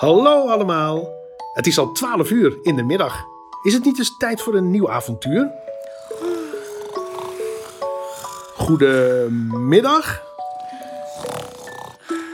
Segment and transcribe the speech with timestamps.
[0.00, 1.08] Hallo allemaal.
[1.52, 3.24] Het is al 12 uur in de middag.
[3.62, 5.50] Is het niet eens tijd voor een nieuw avontuur?
[8.56, 10.22] Goedemiddag.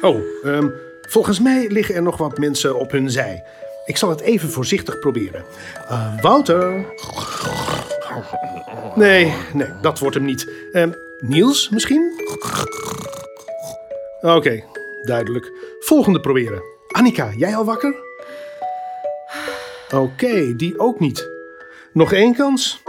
[0.00, 0.68] Oh, ehm,
[1.08, 3.44] volgens mij liggen er nog wat mensen op hun zij.
[3.84, 5.44] Ik zal het even voorzichtig proberen.
[5.88, 6.84] Eh, Wouter.
[8.94, 10.50] Nee, nee, dat wordt hem niet.
[10.72, 12.20] Ehm, Niels misschien?
[14.20, 14.64] Oké,
[15.02, 15.52] duidelijk.
[15.80, 16.75] Volgende proberen.
[16.88, 17.94] Annika, jij al wakker?
[19.94, 21.28] Oké, die ook niet.
[21.92, 22.82] Nog één kans?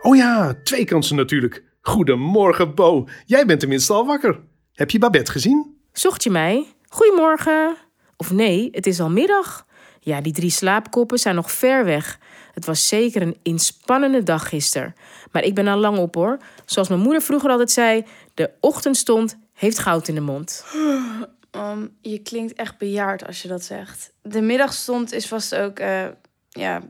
[0.00, 1.64] Oh ja, twee kansen natuurlijk.
[1.80, 3.08] Goedemorgen, Bo.
[3.26, 4.40] Jij bent tenminste al wakker.
[4.74, 5.76] Heb je Babette gezien?
[5.92, 6.66] Zocht je mij?
[6.88, 7.76] Goedemorgen.
[8.16, 9.66] Of nee, het is al middag.
[10.00, 12.18] Ja, die drie slaapkoppen zijn nog ver weg.
[12.52, 14.94] Het was zeker een inspannende dag gisteren.
[15.32, 16.38] Maar ik ben al lang op hoor.
[16.64, 18.04] Zoals mijn moeder vroeger altijd zei:
[18.34, 20.64] de ochtendstond heeft goud in de mond.
[21.50, 24.12] Um, je klinkt echt bejaard als je dat zegt.
[24.22, 26.06] De middagstond is vast ook, eh,
[26.48, 26.82] ja,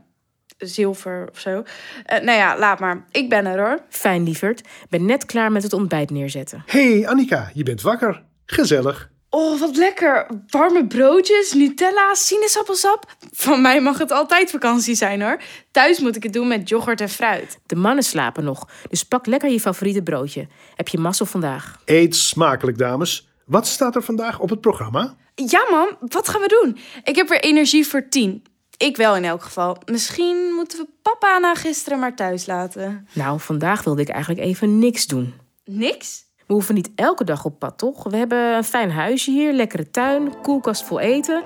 [0.57, 1.63] zilver of zo.
[2.05, 3.05] Eh, nou ja, laat maar.
[3.11, 3.79] Ik ben er hoor.
[3.89, 4.61] Fijn, lieverd.
[4.89, 6.63] Ben net klaar met het ontbijt neerzetten.
[6.65, 8.23] hey, Annika, je bent wakker.
[8.45, 9.09] Gezellig.
[9.31, 10.27] Oh, wat lekker.
[10.47, 13.15] Warme broodjes, Nutella, sinaasappelsap.
[13.31, 15.41] Van mij mag het altijd vakantie zijn hoor.
[15.71, 17.59] Thuis moet ik het doen met yoghurt en fruit.
[17.65, 20.47] De mannen slapen nog, dus pak lekker je favoriete broodje.
[20.75, 21.81] Heb je mazzel vandaag?
[21.85, 23.28] Eet smakelijk, dames.
[23.49, 25.15] Wat staat er vandaag op het programma?
[25.35, 26.77] Ja, mam, wat gaan we doen?
[27.03, 28.43] Ik heb weer energie voor tien.
[28.77, 29.77] Ik wel in elk geval.
[29.85, 33.07] Misschien moeten we papa na gisteren maar thuis laten.
[33.13, 35.33] Nou, vandaag wilde ik eigenlijk even niks doen.
[35.65, 36.25] Niks?
[36.47, 38.03] We hoeven niet elke dag op pad, toch?
[38.03, 41.43] We hebben een fijn huisje hier, lekkere tuin, koelkast vol eten,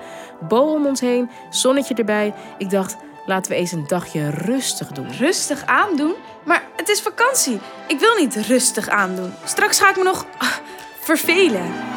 [0.48, 2.34] bol om ons heen, zonnetje erbij.
[2.58, 2.96] Ik dacht,
[3.26, 5.12] laten we eens een dagje rustig doen.
[5.12, 6.14] Rustig aandoen?
[6.44, 7.58] Maar het is vakantie.
[7.88, 9.32] Ik wil niet rustig aandoen.
[9.44, 10.52] Straks ga ik me nog ah,
[11.00, 11.93] vervelen.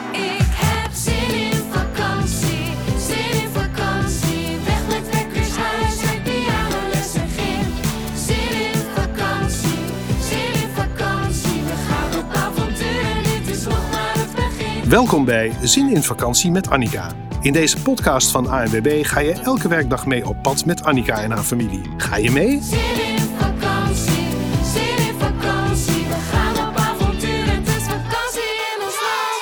[14.89, 17.11] Welkom bij Zin in Vakantie met Annika.
[17.41, 21.31] In deze podcast van ANWB ga je elke werkdag mee op pad met Annika en
[21.31, 21.81] haar familie.
[21.97, 22.61] Ga je mee?
[22.61, 24.27] Zin in vakantie,
[24.63, 26.03] zin in vakantie.
[26.03, 29.35] We gaan op avontuur, het is vakantie in ons land.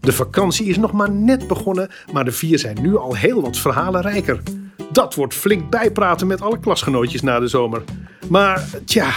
[0.00, 3.58] De vakantie is nog maar net begonnen, maar de vier zijn nu al heel wat
[3.58, 4.42] verhalen rijker.
[4.92, 7.82] Dat wordt flink bijpraten met alle klasgenootjes na de zomer.
[8.28, 9.10] Maar tja,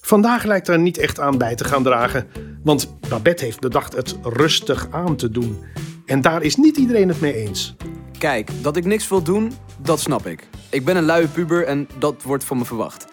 [0.00, 2.28] vandaag lijkt er niet echt aan bij te gaan dragen.
[2.62, 5.64] Want Babette heeft bedacht het rustig aan te doen.
[6.06, 7.76] En daar is niet iedereen het mee eens.
[8.18, 10.48] Kijk, dat ik niks wil doen, dat snap ik.
[10.70, 13.06] Ik ben een luie puber en dat wordt van me verwacht.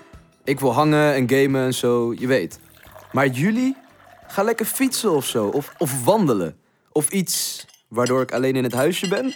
[0.43, 2.59] Ik wil hangen en gamen en zo, je weet.
[3.11, 3.75] Maar jullie?
[4.27, 6.57] Ga lekker fietsen of zo, of, of wandelen.
[6.91, 9.35] Of iets waardoor ik alleen in het huisje ben.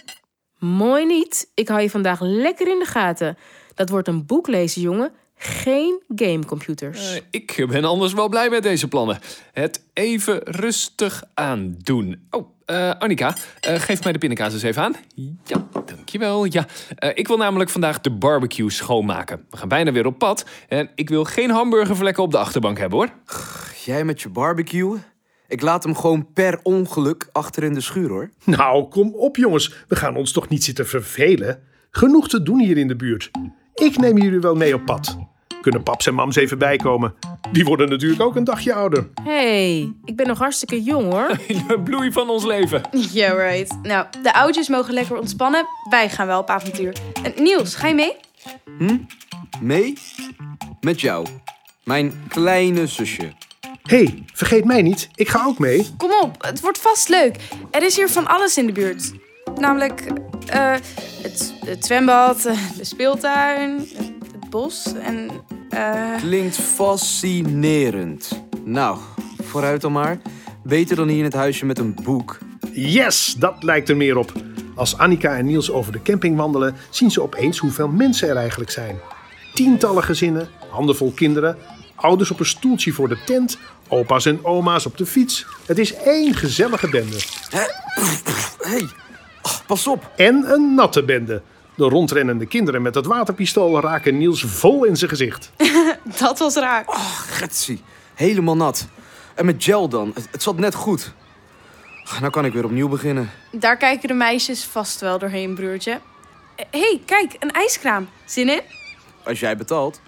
[0.58, 1.50] Mooi niet.
[1.54, 3.36] Ik hou je vandaag lekker in de gaten.
[3.74, 5.12] Dat wordt een boek lezen, jongen.
[5.44, 7.14] Geen gamecomputers.
[7.14, 9.18] Eh, ik ben anders wel blij met deze plannen.
[9.52, 12.26] Het even rustig aandoen.
[12.30, 14.94] Oh, eh, Annika, eh, geef mij de pindakaas eens even aan.
[15.44, 16.44] Ja, dankjewel.
[16.44, 16.66] Ja,
[16.96, 19.44] Eh, ik wil namelijk vandaag de barbecue schoonmaken.
[19.50, 20.44] We gaan bijna weer op pad.
[20.68, 23.08] En ik wil geen hamburgervlekken op de achterbank hebben, hoor.
[23.84, 24.98] Jij met je barbecue?
[25.48, 28.30] Ik laat hem gewoon per ongeluk achter in de schuur hoor.
[28.44, 31.62] Nou, kom op jongens, we gaan ons toch niet zitten vervelen?
[31.90, 33.30] Genoeg te doen hier in de buurt.
[33.74, 35.18] Ik neem jullie wel mee op pad.
[35.60, 37.14] Kunnen paps en mams even bijkomen?
[37.52, 39.08] Die worden natuurlijk ook een dagje ouder.
[39.22, 41.28] hey, ik ben nog hartstikke jong hoor.
[41.68, 42.82] De bloei van ons leven.
[43.12, 43.78] Yeah, right.
[43.82, 45.66] Nou, de oudjes mogen lekker ontspannen.
[45.90, 46.96] Wij gaan wel op avontuur.
[47.22, 48.16] En Niels, ga je mee?
[49.60, 49.98] Mee?
[50.80, 51.26] Met jou.
[51.84, 53.32] Mijn kleine zusje.
[53.82, 55.90] Hé, hey, vergeet mij niet, ik ga ook mee.
[55.96, 57.36] Kom op, het wordt vast leuk.
[57.70, 59.12] Er is hier van alles in de buurt.
[59.62, 60.06] Namelijk
[60.46, 60.74] eh,
[61.22, 65.30] het, het zwembad, eh, de speeltuin, het, bos en...
[65.70, 68.42] eh, Klinkt fascinerend.
[68.64, 68.98] Nou,
[69.42, 70.18] vooruit dan maar.
[70.62, 72.38] Beter dan hier in het huisje met een boek.
[72.72, 74.32] Yes, dat lijkt er meer op.
[74.74, 78.70] Als Annika en Niels over de camping wandelen, zien ze opeens hoeveel mensen er eigenlijk
[78.70, 79.00] zijn.
[79.54, 81.56] Tientallen gezinnen, handenvol kinderen,
[81.94, 83.58] ouders op een stoeltje voor de tent,
[83.88, 85.46] opa's en oma's op de fiets.
[85.66, 87.20] Het is één gezellige bende.
[87.50, 87.66] Hé,
[88.58, 88.88] hey.
[89.42, 90.10] Oh, pas op.
[90.16, 91.42] En een natte bende.
[91.74, 95.52] De rondrennende kinderen met het waterpistool raken Niels vol in zijn gezicht.
[96.20, 96.84] dat was raar.
[97.26, 97.82] Getsie.
[98.14, 98.86] Helemaal nat.
[99.34, 100.10] En met gel dan.
[100.14, 101.12] Het, het zat net goed.
[102.04, 103.30] Ah, Nou kan ik weer opnieuw beginnen.
[103.52, 106.00] Daar kijken de meisjes vast wel doorheen, broertje.
[106.56, 108.08] Hé, hey, kijk, een ijskraam.
[108.24, 108.60] Zin in?
[109.24, 110.00] Als jij betaalt.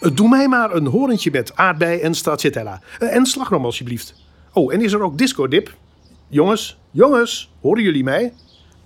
[0.00, 2.80] Eh, Doe mij maar een horentje met aardbei en stracciatella.
[2.98, 4.14] Eh, En slagroom alsjeblieft.
[4.52, 5.74] Oh, en is er ook disco dip?
[6.28, 8.32] Jongens, jongens, horen jullie mij?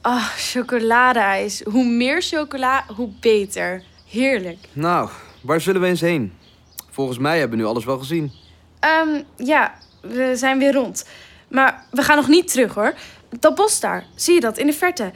[0.01, 1.63] Ah, chocoladeijs.
[1.63, 3.83] Hoe meer chocola, hoe beter.
[4.11, 4.59] Heerlijk.
[4.73, 5.09] Nou,
[5.41, 6.33] waar zullen we eens heen?
[6.91, 8.33] Volgens mij hebben we nu alles wel gezien.
[8.81, 11.07] Ehm, ja, we zijn weer rond.
[11.49, 12.95] Maar we gaan nog niet terug hoor.
[13.41, 15.13] Dat bos daar, zie je dat in de verte?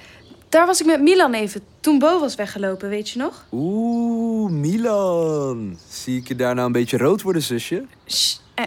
[0.48, 3.46] Daar was ik met Milan even toen Bo was weggelopen, weet je nog?
[3.52, 5.78] Oeh, Milan.
[5.88, 7.84] Zie ik je daar nou een beetje rood worden, zusje?
[8.08, 8.64] Shh, eh,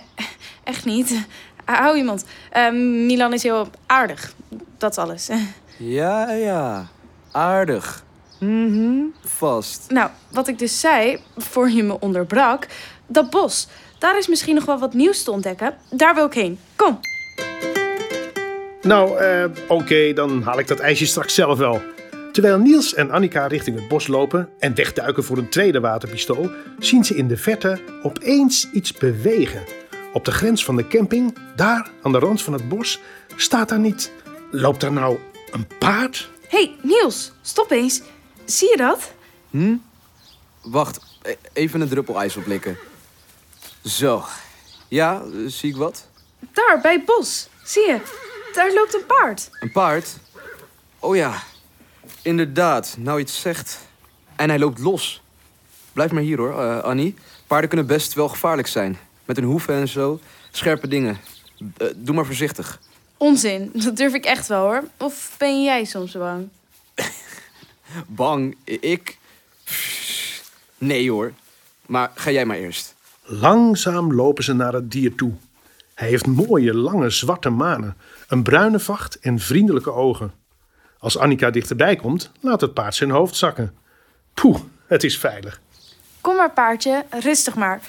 [0.63, 1.25] echt niet.
[1.65, 2.25] Hou iemand.
[2.51, 4.33] Ehm, Milan is heel aardig.
[4.77, 5.29] Dat is alles.
[5.77, 6.87] Ja, ja.
[7.31, 8.03] Aardig.
[8.39, 9.85] Mhm, vast.
[9.89, 12.67] Nou, wat ik dus zei, voor je me onderbrak,
[13.07, 13.67] dat bos,
[13.99, 15.75] daar is misschien nog wel wat nieuws te ontdekken.
[15.89, 16.59] Daar wil ik heen.
[16.75, 16.99] Kom.
[18.81, 21.81] Nou, eh, oké, dan haal ik dat ijsje straks zelf wel.
[22.31, 26.49] Terwijl Niels en Annika richting het bos lopen en wegduiken voor een tweede waterpistool,
[26.79, 29.63] zien ze in de verte opeens iets bewegen.
[30.13, 33.01] Op de grens van de camping, daar aan de rand van het bos,
[33.35, 34.11] staat daar niet.
[34.51, 35.17] Loopt daar nou
[35.51, 36.29] een paard?
[36.47, 38.01] Hé, hey, Niels, stop eens.
[38.45, 39.11] Zie je dat?
[39.49, 39.75] Hm?
[40.61, 42.77] Wacht, e- even een druppel ijs oplikken.
[43.83, 44.23] Zo.
[44.87, 46.07] Ja, zie ik wat?
[46.39, 47.47] Daar, bij het bos.
[47.63, 47.99] Zie je?
[48.53, 49.49] Daar loopt een paard.
[49.59, 50.17] Een paard?
[50.99, 51.43] Oh ja,
[52.21, 52.95] inderdaad.
[52.99, 53.79] Nou, het zegt.
[54.35, 55.21] En hij loopt los.
[55.93, 57.15] Blijf maar hier hoor, eh, Annie.
[57.47, 58.97] Paarden kunnen best wel gevaarlijk zijn.
[59.25, 60.19] Met hun hoeven en zo.
[60.51, 61.17] Scherpe dingen.
[61.77, 62.79] Eh, doe maar voorzichtig.
[63.17, 64.83] Onzin, dat durf ik echt wel hoor.
[64.97, 66.49] Of ben jij soms bang?
[68.07, 68.57] Bang?
[68.63, 69.17] Ik?
[70.77, 71.33] Nee hoor.
[71.85, 72.95] Maar ga jij maar eerst.
[73.21, 75.33] Langzaam lopen ze naar het dier toe.
[75.93, 77.97] Hij heeft mooie, lange, zwarte manen,
[78.27, 80.33] een bruine vacht en vriendelijke ogen.
[80.99, 83.77] Als Annika dichterbij komt, laat het paard zijn hoofd zakken.
[84.33, 85.61] Poeh, het is veilig.
[86.21, 87.81] Kom maar, paardje, rustig maar.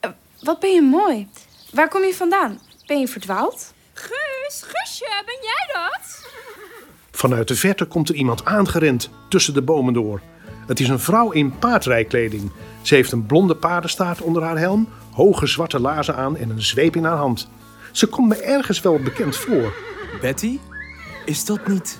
[0.00, 0.10] Eh,
[0.42, 1.28] wat ben je mooi.
[1.72, 2.60] Waar kom je vandaan?
[2.86, 3.72] Ben je verdwaald?
[3.98, 6.30] Guus, Guusje, ben jij dat?
[7.10, 10.20] Vanuit de verte komt er iemand aangerend tussen de bomen door.
[10.66, 12.52] Het is een vrouw in paardrijkleding.
[12.82, 16.96] Ze heeft een blonde paardenstaart onder haar helm, hoge zwarte laarzen aan en een zweep
[16.96, 17.48] in haar hand.
[17.92, 19.74] Ze komt me ergens wel bekend voor.
[20.20, 20.58] Betty?
[21.24, 21.98] Is dat niet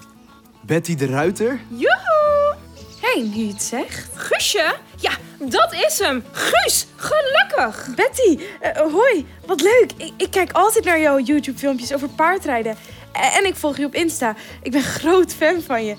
[0.61, 1.61] Betty de Ruiter?
[1.69, 2.57] Joehoe!
[3.01, 4.09] Hé, hey, nu je het zegt.
[4.15, 4.77] Guusje?
[5.01, 6.25] Ja, dat is hem.
[6.33, 7.89] Guus, gelukkig.
[7.95, 9.91] Betty, eh, hoi, wat leuk.
[9.97, 12.77] Ik, ik kijk altijd naar jouw YouTube-filmpjes over paardrijden.
[13.13, 14.35] Eh, En ik volg je op Insta.
[14.63, 15.97] Ik ben groot fan van je.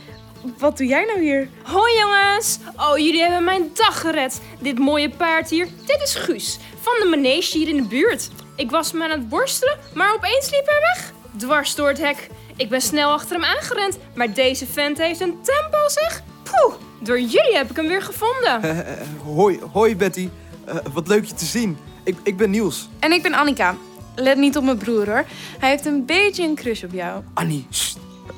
[0.58, 1.50] Wat doe jij nou hier?
[1.64, 2.58] Hoi jongens.
[2.78, 4.42] Oh, jullie hebben mijn dag gered.
[4.60, 6.58] Dit mooie paard hier, dit is Guus.
[6.82, 8.30] Van de manege hier in de buurt.
[8.56, 11.12] Ik was hem aan het borstelen, maar opeens liep hij weg.
[11.38, 12.28] Dwars door het hek.
[12.56, 16.22] Ik ben snel achter hem aangerend, maar deze vent heeft een tempo zeg.
[16.44, 18.86] Poeh, door jullie heb ik hem weer gevonden.
[19.36, 20.30] Hoi, hoi Betty.
[20.66, 21.78] Eh, wat leuk je te zien.
[22.04, 22.90] Ik, ik ben Niels.
[23.00, 23.76] En ik ben Annika.
[24.16, 25.26] Let niet op mijn broer hoor.
[25.60, 27.24] Hij heeft een beetje een crush op jou.
[27.34, 27.98] Annie, sst.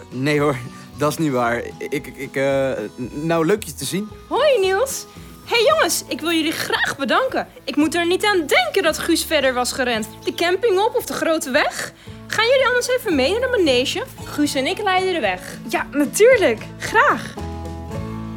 [0.10, 0.56] Nee hoor,
[0.98, 1.64] dat is niet waar.
[1.78, 2.72] Ik, ik, eh,
[3.12, 4.10] nou, leuk je te zien.
[4.28, 5.06] Hoi Niels.
[5.46, 7.48] hey jongens, ik wil jullie graag bedanken.
[7.64, 10.08] Ik moet er niet aan denken dat Guus verder was gerend.
[10.24, 11.94] De camping op of de grote weg.
[12.28, 14.04] Gaan jullie anders even mee naar de manege?
[14.24, 15.58] Guus en ik leiden de weg.
[15.70, 16.62] Ja, natuurlijk.
[16.78, 17.34] Graag.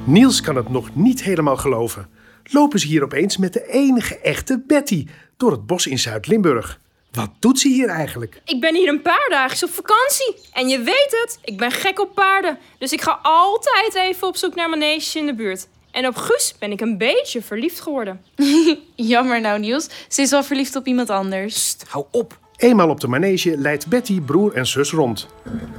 [0.07, 2.09] Niels kan het nog niet helemaal geloven.
[2.43, 5.07] Lopen ze hier opeens met de enige echte Betty
[5.37, 6.81] door het bos in Zuid-Limburg.
[7.13, 8.41] Wat doet ze hier eigenlijk?
[8.45, 10.35] Ik ben hier een paar dagen op vakantie.
[10.53, 12.59] En je weet het, ik ben gek op paarden.
[12.79, 15.69] Dus ik ga altijd even op zoek naar maneges in de buurt.
[15.91, 18.21] En op Guus ben ik een beetje verliefd geworden.
[18.95, 19.89] Jammer nou, Niels.
[20.09, 21.55] Ze is wel verliefd op iemand anders.
[21.55, 22.39] Sst, hou op.
[22.57, 25.27] Eenmaal op de manege leidt Betty broer en zus rond.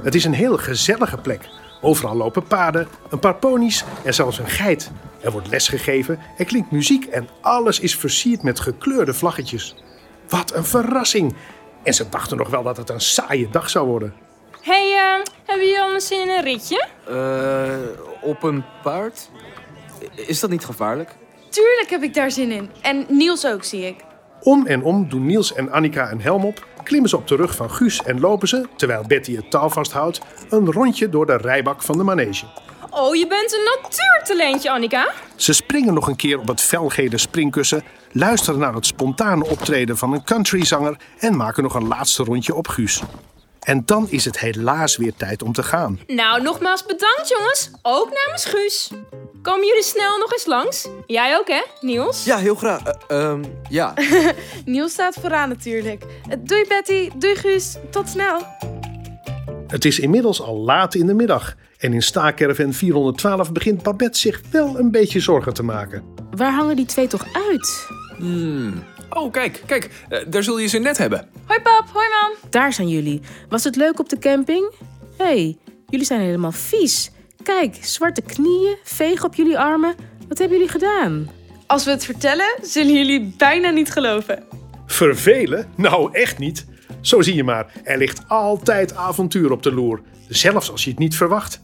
[0.02, 1.48] Het is een heel gezellige plek.
[1.86, 4.90] Overal lopen paarden, een paar ponies en zelfs een geit.
[5.20, 9.76] Er wordt les gegeven, er klinkt muziek en alles is versierd met gekleurde vlaggetjes.
[10.28, 11.34] Wat een verrassing!
[11.82, 14.14] En ze dachten nog wel dat het een saaie dag zou worden.
[14.60, 16.86] hey, eh, hebben jullie anders zin in een ritje?
[17.08, 19.30] Eh, op een paard?
[20.14, 21.10] Is dat niet gevaarlijk?
[21.48, 22.70] Tuurlijk heb ik daar zin in.
[22.82, 24.05] En Niels ook, zie ik.
[24.46, 27.54] Om en om doen Niels en Annika een helm op, klimmen ze op de rug
[27.54, 31.82] van Guus en lopen ze, terwijl Betty het touw vasthoudt, een rondje door de rijbak
[31.82, 32.46] van de manege.
[32.90, 35.12] Oh, je bent een natuurtalentje, Annika.
[35.36, 40.12] Ze springen nog een keer op het felgele springkussen, luisteren naar het spontane optreden van
[40.12, 43.02] een countryzanger en maken nog een laatste rondje op Guus.
[43.60, 46.00] En dan is het helaas weer tijd om te gaan.
[46.06, 47.70] Nou, nogmaals bedankt, jongens.
[47.82, 48.90] Ook namens Guus.
[49.46, 50.88] Komen jullie snel nog eens langs?
[51.06, 52.24] Jij ook, hè, Niels?
[52.24, 52.82] Ja, heel graag.
[52.82, 53.94] Eh, ehm, ja.
[54.64, 56.04] Niels staat vooraan natuurlijk.
[56.28, 57.76] Eh, Doei Betty, doei Guus.
[57.90, 58.40] Tot snel.
[59.66, 64.40] Het is inmiddels al laat in de middag en in staakerven 412 begint Babette zich
[64.50, 66.02] wel een beetje zorgen te maken.
[66.30, 67.86] Waar hangen die twee toch uit?
[68.16, 69.90] Hmm, Oh, kijk, kijk.
[70.08, 71.28] eh, daar zul je ze net hebben.
[71.46, 72.50] Hoi pap, hoi mam.
[72.50, 73.20] Daar zijn jullie.
[73.48, 74.72] Was het leuk op de camping?
[75.16, 75.56] Hé, hey,
[75.88, 77.10] jullie zijn helemaal vies.
[77.42, 79.94] Kijk, zwarte knieën, veeg op jullie armen.
[80.28, 81.30] Wat hebben jullie gedaan?
[81.66, 84.42] Als we het vertellen, zullen jullie bijna niet geloven.
[84.86, 85.66] Vervelen?
[85.74, 86.66] Nou, echt niet.
[87.00, 90.00] Zo zie je maar, er ligt altijd avontuur op de loer.
[90.28, 91.60] Zelfs als je het niet verwacht.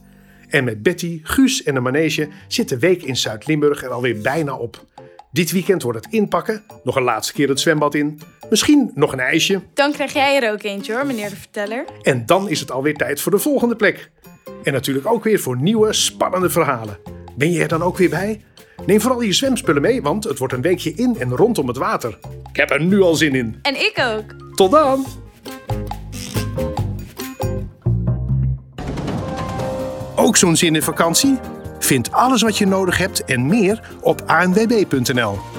[0.49, 4.55] En met Betty, Guus en de manege zit de week in Zuid-Limburg er alweer bijna
[4.55, 4.85] op.
[5.31, 9.19] Dit weekend wordt het inpakken, nog een laatste keer het zwembad in, misschien nog een
[9.19, 9.61] ijsje.
[9.73, 11.85] Dan krijg jij er ook eentje hoor, meneer de verteller.
[12.01, 14.11] En dan is het alweer tijd voor de volgende plek.
[14.63, 16.97] En natuurlijk ook weer voor nieuwe, spannende verhalen.
[17.35, 18.41] Ben je er dan ook weer bij?
[18.85, 22.17] Neem vooral je zwemspullen mee, want het wordt een weekje in en rondom het water.
[22.49, 23.59] Ik heb er nu al zin in.
[23.61, 24.55] En ik ook.
[24.55, 25.05] Tot dan!
[30.15, 31.39] Ook zo'n zin in vakantie?
[31.79, 35.52] Vind alles wat je nodig hebt en meer op anwb.nl.